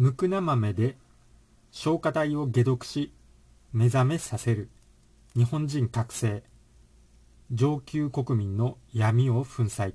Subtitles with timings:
[0.00, 0.96] ムクナ豆で
[1.72, 3.12] 消化体を解毒し
[3.74, 4.70] 目覚めさせる。
[5.36, 6.42] 日本人覚醒。
[7.52, 9.92] 上級国民の闇を粉砕。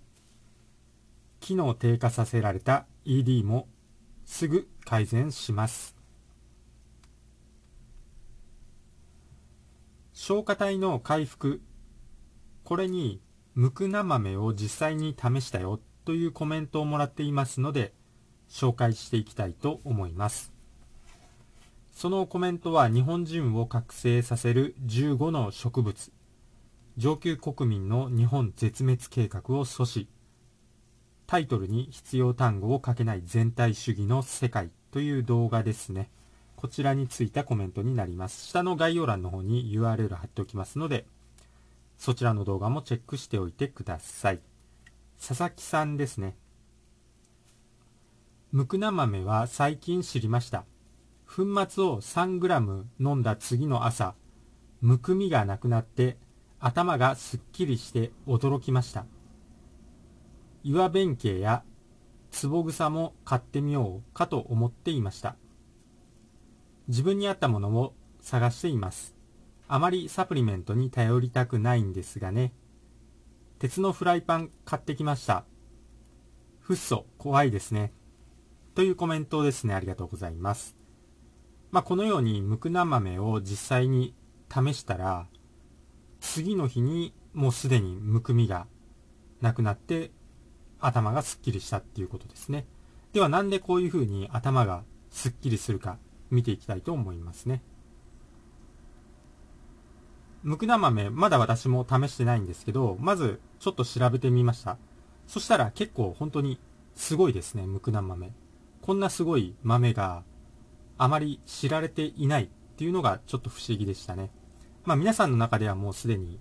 [1.40, 3.68] 機能低下させられた ED も
[4.26, 5.96] すぐ改善します。
[10.13, 11.63] 消化体の回復。
[12.63, 13.24] これに
[13.56, 17.95] ムクナ豆を実際に試したよというコメントをもらっていますので
[18.50, 20.53] 紹介していきたいと思います。
[21.91, 26.12] そのコメントは日本人を覚醒させる15の植物。
[26.98, 30.08] 上級国民の日本絶滅計画を阻止。
[31.27, 36.09] タイトルに必要単語を書けない全体主義の世界という動画ですね。
[36.55, 38.48] こちらについたコメントになります。
[38.48, 41.05] 下の概要欄の方に URL 貼っておきますので
[41.98, 44.39] そちらの動画もチェックしておいてください。
[45.20, 46.36] 佐々木さんですね。
[48.55, 50.64] ムクナ豆は最近知りました。
[51.28, 54.16] 粉末を 3g 飲んだ次の朝
[54.80, 56.17] むくみがなくなって
[56.62, 59.08] 頭がすっきりして驚きました。
[60.64, 61.64] 岩弁慶や
[62.42, 65.36] 壺草も買ってみようかと思っていました。
[66.88, 69.17] 自分に合ったものを探しています。
[69.67, 72.53] あまりサプリメントに頼りたくないんですがね。
[73.59, 75.44] 鉄のフライパン買ってきました。
[76.62, 77.92] フッ素怖いですね。
[78.76, 80.76] というコメントですねありがとうございます
[81.72, 84.16] まあ、このようにムクナ豆を実際に
[84.50, 85.28] 試したら
[86.22, 88.66] 次の日にもうすでにむくみが
[89.42, 90.12] なくなって
[90.80, 92.66] 頭がすっきりしたっていうことですね。
[93.12, 95.98] ではなんでこういうふうに頭がすっきりするか
[96.30, 97.62] 見ていきたいと思いますね。
[100.44, 104.78] むくな豆、まだ私も試してないんですけど、まずちょっと調べてみました。
[105.28, 106.58] そしたら結構本当に
[106.96, 108.31] すごいですね、むくな豆。
[108.86, 110.22] こんなすごい豆が
[111.00, 112.47] あまり知られていないっ
[112.78, 114.30] ていうのがちょっと不思議でしたね。
[114.83, 116.40] まあ皆さんの中ではもうすでに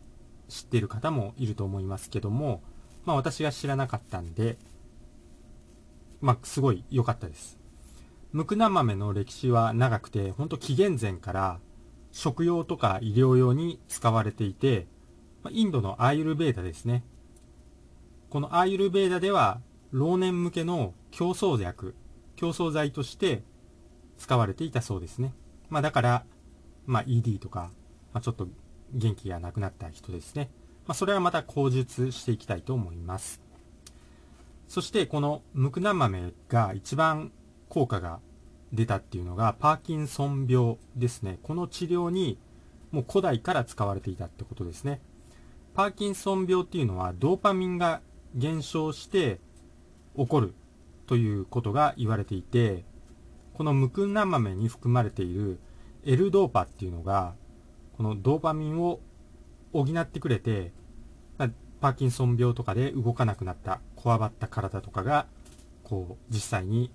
[0.50, 2.62] 知っている方もいると思いますけども、
[3.06, 4.58] まあ私が知らなかったんで、
[6.20, 7.58] まあすごい良かったです。
[8.32, 11.60] ムクナ豆の歴史は長くて、ほんと紀元前から
[12.12, 14.86] 食用とか医療用に使われていて、
[15.50, 17.04] インドのアーユルベーダですね。
[18.28, 19.62] このアーユルベーダでは、
[19.92, 21.94] 老年向けの競争薬、
[22.36, 23.42] 競争剤として
[24.18, 25.34] 使われていたそうですね。
[25.68, 26.24] まあだから、
[26.86, 27.70] まあ ED とか、
[28.12, 28.48] まあ、ちょっと
[28.92, 30.50] 元気がなくなった人ですね。
[30.86, 33.40] まあ、それはまた口述していきたいと思います。
[34.68, 37.32] そしてこのムクナ豆が一番
[37.68, 38.20] 効果が
[38.72, 41.38] 出たっていうのがパーキンソン病ですね。
[41.42, 42.38] この治療に
[42.90, 45.00] もう古代から使われていたってことですね。
[45.74, 48.00] パーキンソン病っていうのはドーパミンが
[48.34, 49.40] 減少して
[50.16, 50.54] 起こる
[51.06, 52.84] ということが言われていて、
[53.54, 55.60] このムクンナ豆に含まれている
[56.04, 57.34] L ドーパっていうのが
[57.96, 59.00] このドーパミンを
[59.72, 60.72] 補ってくれて、
[61.80, 65.26] パーキンソン病とかで動かなくなった、こわばった体とかが、
[65.82, 66.90] こう、実際に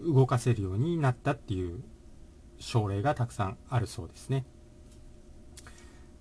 [0.00, 1.82] 動かせるようになったっていう
[2.58, 4.44] 症例がたくさんあるそうですね。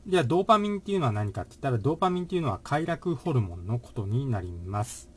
[0.06, 5.09] では、ドーパミンっていうのは何かって言ったら、ドーパミンっていうのは快楽ホルモンのことになります。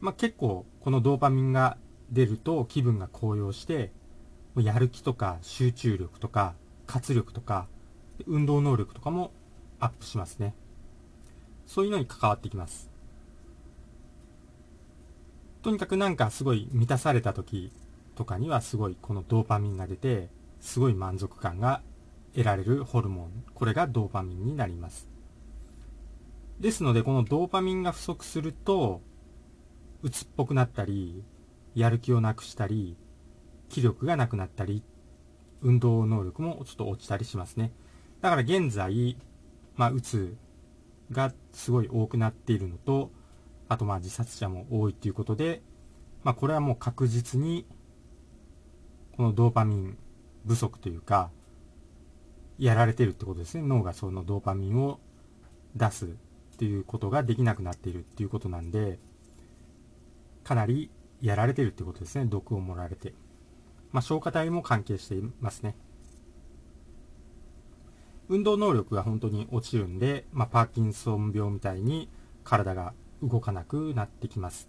[0.00, 1.78] まあ、結構、このドーパミンが
[2.10, 3.92] 出ると気分が高揚して、
[4.56, 6.54] やる気とか集中力とか
[6.86, 7.66] 活力とか
[8.26, 9.32] 運動能力とかも
[9.80, 10.54] アップしますね。
[11.66, 12.90] そういうのに関わってきます。
[15.62, 17.72] とにかくなんかすごい満たされた時
[18.14, 20.28] とかにはすごいこのドーパミンが出て、
[20.60, 21.82] すごい満足感が
[22.34, 23.44] 得られるホルモン。
[23.54, 25.08] これがドーパミンになります。
[26.60, 29.00] ですので、このドーパミンが不足すると、
[30.04, 31.24] 鬱っぽくなったり、
[31.74, 32.94] やる気をなくしたり、
[33.70, 34.82] 気力がなくなったり、
[35.62, 37.72] 運動能力もちょっと落ちたりしますね。
[38.20, 39.16] だから現在、
[39.76, 40.36] まあ、うつ
[41.10, 43.12] がすごい多くなっているのと、
[43.66, 45.62] あとまあ自殺者も多いということで、
[46.22, 47.66] まあこれはもう確実に、
[49.16, 49.96] このドーパミン
[50.46, 51.30] 不足というか、
[52.58, 53.62] やられてるってことですね。
[53.66, 55.00] 脳がそのドーパミンを
[55.74, 56.08] 出すっ
[56.58, 58.98] ていうことができなくなっているっていうことなんで、
[60.44, 62.26] かなりやられてるってことですね。
[62.26, 63.14] 毒を盛られて。
[63.92, 65.74] まあ消化体も関係していますね。
[68.28, 72.08] 運動能力が本当に落ちるんで、まあ、パーキンソン病みたいに
[72.42, 74.68] 体が動かなくなってきます。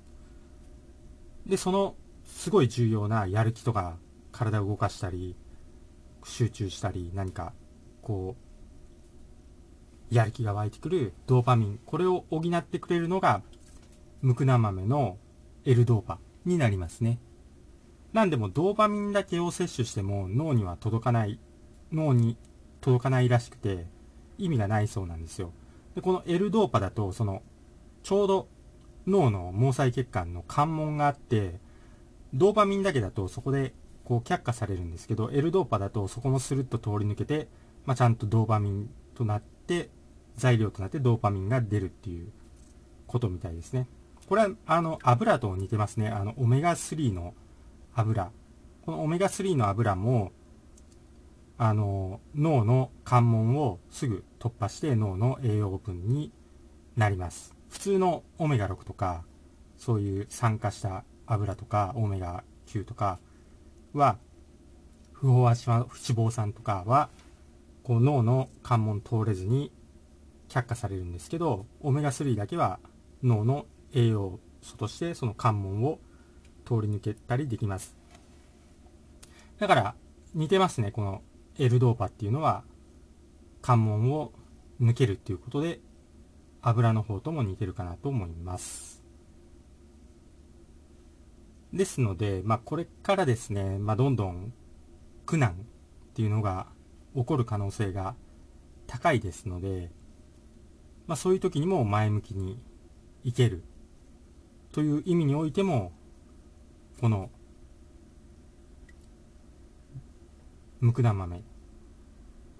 [1.45, 1.95] で、その
[2.25, 3.97] すごい重要なやる気とか
[4.31, 5.35] 体を動かしたり、
[6.23, 7.53] 集中したり、何か
[8.01, 8.35] こ
[10.11, 13.41] う、やる気が湧いてくるドーパミン、これを補ってくれるのが、
[14.21, 15.17] ムクナ豆の
[15.65, 17.19] L ドーパになりますね。
[18.13, 21.39] なんでもドーパミンだけを摂取しても脳には届かない、
[21.91, 22.37] 脳に
[22.81, 23.87] 届かないらしくて、
[24.37, 25.51] 意味がないそうなんですよ。
[25.95, 27.41] で、この L ドーパだと、その、
[28.03, 28.47] ちょうど
[29.07, 31.59] 脳の毛細血管の関門があって、
[32.33, 33.73] ドーパミンだけだとそこで
[34.03, 37.47] こう却下されるんですけど、L ドーパだとそこのスルッと通り抜けて、
[37.85, 39.89] まあ、ちゃんとドーパミンとなって、
[40.37, 42.29] 材料となってドーパミンが出るっていう
[43.07, 43.87] ことみたいですね。
[44.27, 46.09] これは、あの、油と似てますね。
[46.09, 47.33] あの、オメガ3の
[47.93, 48.31] 油。
[48.83, 50.31] このオメガ3の油も、
[51.57, 56.31] あの、脳の関門をすぐ突破して脳の栄養分に
[56.97, 57.55] なります。
[57.69, 59.23] 普通のオメガ6とか、
[59.77, 63.19] そういう酸化した油とか、オメガ9とか
[63.93, 64.17] は、
[65.13, 67.09] 不飽和脂肪酸とかは、
[67.83, 69.71] こう脳の関門通れずに
[70.49, 72.79] 却下されるんですけど、オメガ3だけは
[73.23, 75.99] 脳の栄養素としてその関門を
[76.65, 77.95] 通り抜けたりできます。
[79.57, 79.95] だから
[80.33, 81.21] 似てますね、この
[81.57, 82.63] L ドーパっていうのは
[83.61, 84.33] 関門を
[84.81, 85.79] 抜けるっていうことで
[86.61, 89.01] 油の方とも似てるかなと思います。
[91.71, 94.53] ですので、まあ、これからですね、まあ、どんどん
[95.25, 95.55] 苦難っ
[96.13, 96.67] ていうのが
[97.15, 98.15] 起こる可能性が
[98.87, 99.91] 高いですので、
[101.07, 102.59] まあ、そういう時にも前向きに
[103.23, 103.63] いける
[104.75, 105.93] という意味においても、
[106.99, 107.29] この、
[110.81, 111.45] ムクダ豆、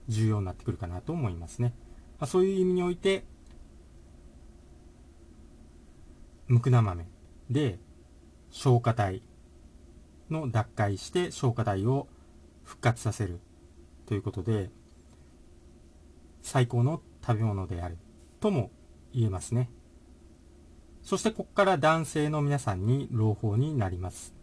[0.08, 1.74] 重要になってくるかなと思いますね。
[2.18, 3.26] まあ、そういう意味において、
[6.48, 7.06] ムクダ豆
[7.50, 7.80] で
[8.50, 9.22] 消化体
[10.30, 12.08] の脱会して消化体を
[12.64, 13.42] 復活させる
[14.06, 14.70] ということで、
[16.42, 17.98] 最高の食べ物である
[18.40, 18.72] とも
[19.14, 19.70] 言えますね。
[21.06, 24.34] そしてここから男性の皆さんに朗報になります。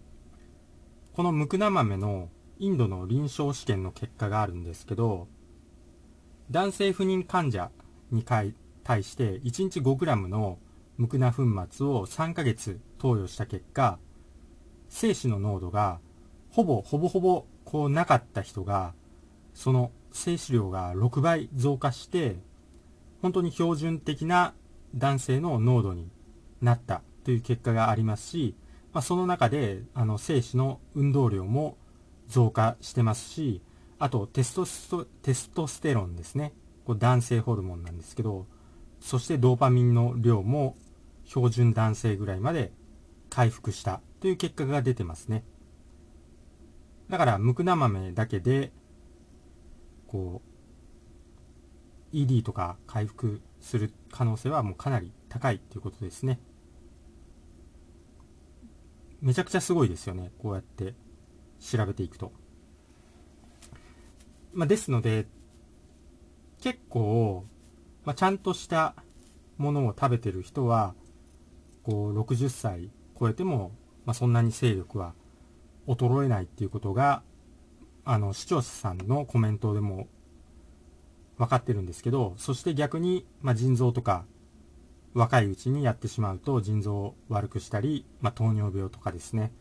[1.12, 2.28] このムクナ豆の
[2.60, 5.26] インドの臨床試験の結果があるんですけど、
[6.52, 7.72] 男性不妊患者
[8.12, 8.54] に対
[9.02, 10.60] して1日 5g の
[10.98, 13.98] ムクナ粉末を3ヶ月投与した結果、
[14.88, 15.98] 精子の濃度が
[16.48, 18.94] ほぼほぼほぼこうなかった人が、
[19.52, 22.36] その精子量が6倍増加して、
[23.20, 24.54] 本当に標準的な
[24.94, 26.08] 男性の濃度に
[26.62, 28.56] なったという結果がありますし、
[28.92, 31.76] まあ、その中であの精子の運動量も
[32.28, 33.62] 増加してますし、
[33.98, 36.54] あとテストステロンですね。
[36.84, 38.46] これ男性ホルモンなんですけど、
[39.00, 40.76] そしてドーパミンの量も
[41.24, 42.72] 標準男性ぐらいまで
[43.30, 45.44] 回復したという結果が出てますね。
[47.08, 48.72] だから、ムクナ豆だけで、
[50.06, 50.42] こ
[52.12, 56.40] う、ED とか回復する可能性はもうかなり高いということですね。
[59.22, 60.32] めちゃくちゃすごいですよね。
[60.38, 60.94] こうやって
[61.60, 62.32] 調べていくと。
[64.52, 65.26] まあ、ですので、
[66.60, 67.46] 結構、
[68.04, 68.96] まあ、ちゃんとした
[69.58, 70.94] ものを食べてる人は、
[71.84, 73.70] こう、60歳超えても、
[74.04, 75.14] まあ、そんなに勢力は
[75.86, 77.22] 衰えないっていうことが、
[78.04, 80.08] あの、視聴者さんのコメントでも
[81.38, 84.24] 分かってるんですけど、そして逆に、まあ、腎臓とか
[85.14, 89.52] 若いうちにやってしまうと腎臓を悪くしたり、まあ、糖尿病とかですね。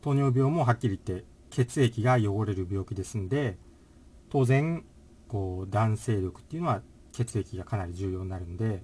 [0.00, 3.56] 糖尿病もはっきり言って血液が汚れる病気ですんで、
[4.28, 4.84] 当然、
[5.28, 8.82] こう、男性力っていうのは血液がかなり重要になるんで、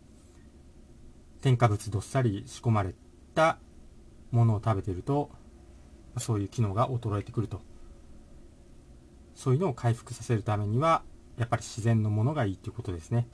[1.40, 2.94] 添加物どっさり仕込まれ
[3.34, 3.58] た
[4.30, 5.30] ものを食べてると、
[6.18, 7.60] そういう機能が衰えてくると。
[9.34, 11.02] そういうのを回復させるためには、
[11.38, 13.26] やっぱり自然のものがいいっていうことですね。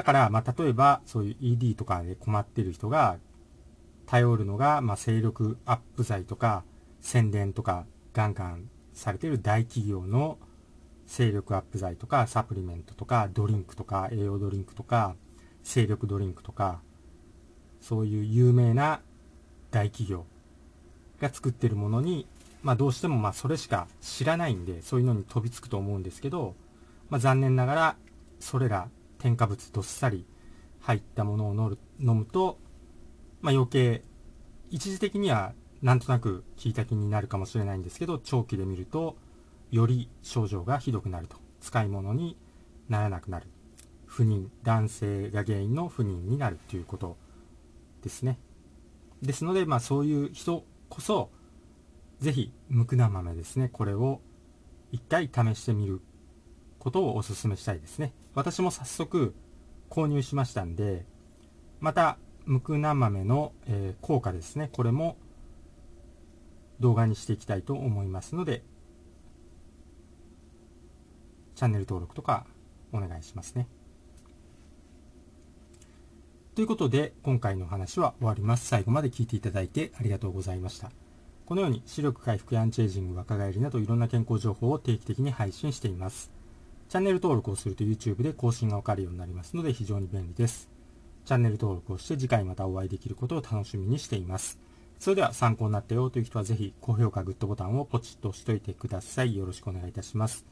[0.00, 3.18] だから、まあ、例えば、そういう ED とかで困ってる人が、
[4.06, 6.64] 頼るのが、まあ、精力アップ剤とか、
[7.02, 10.38] 宣伝とか、ガンガンされてる大企業の
[11.04, 15.16] 精力アップ剤とか、サプリメントとか、ドリンクとか、栄養ドリンクとか、
[15.62, 16.80] 精力ドリンクとか、
[17.82, 19.02] そういう有名な
[19.70, 20.24] 大企業
[21.20, 22.26] が作ってるものに、
[22.62, 26.54] まあどうしてもまあそれしか知らないんで、そういうのに飛びつくと思うんですけど、
[27.10, 27.96] まあ残念ながら、
[28.38, 28.88] それら
[29.20, 30.26] 添加物どっさり
[30.80, 32.58] 入ったものを飲むと、
[33.40, 34.02] まあ、余計、
[34.70, 39.16] 一時的にはなんとなく効いた気になるかもしれないんですけど、長期で見ると、
[39.70, 41.36] より症状がひどくなると。
[41.60, 42.36] 使い物に
[42.88, 43.46] ならなくなる。
[44.06, 47.16] 不妊、男性が原因の不妊になるということ
[48.02, 48.38] ですね。
[49.22, 51.30] ですので、まあそういう人こそ、
[52.18, 53.68] ぜひ、ムクナ豆ですね。
[53.68, 54.20] これを
[54.90, 56.00] 一回試してみる
[56.80, 58.12] ことをお勧めしたいですね。
[58.34, 59.34] 私も早速
[59.88, 61.04] 購入しましたんで、
[61.78, 64.70] また、ムクナ豆の、えー、効果ですね。
[64.72, 65.16] これも
[66.80, 68.64] 動画にしていきたいと思いますので、
[71.54, 72.46] チャンネル登録とか
[72.92, 73.68] お願いしますね。
[76.54, 78.66] ということで、今回の話は終わります。
[78.66, 80.90] 最後まで聞いていただいてありがとうございました。
[81.44, 86.39] このように視力回復やアンチエイジング、若返りなどいろんな健康情報を定期的に配信しています。
[86.90, 90.68] チャンネル登録をすると YouTube で更新がわかるようになりますので非常に便利です。
[91.24, 94.58] チャンネル登録をして次回またお会いできることを楽しみにしています。
[94.98, 99.36] それでは参考になったよという人はぜひ高評価、グッドボタンをポチッと押しておいてください。
[99.36, 100.44] よろしくお願いいたします。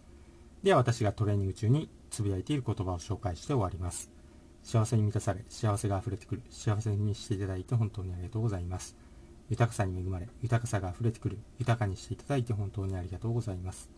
[0.62, 4.12] では私がトレーニング中につぶやいている言葉を紹介して終わります。
[4.62, 8.96] 幸せに満たされ、幸せが溢れてくる、幸せにしていただいて本当にありがとうございます。
[9.50, 13.97] 豊かさに恵まれ、豊かさが溢れてくる、豊かにしていただいて本当にありがとうございます。